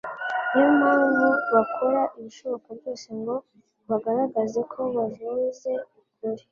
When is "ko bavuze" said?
4.71-5.71